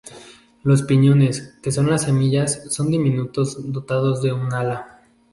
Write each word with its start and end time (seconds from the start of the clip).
Los 0.63 0.81
piñones, 0.81 1.59
que 1.61 1.71
son 1.71 1.87
las 1.87 2.01
semillas, 2.05 2.63
son 2.73 2.89
diminutos, 2.89 3.71
dotados 3.71 4.23
de 4.23 4.33
un 4.33 4.51
ala. 4.51 4.99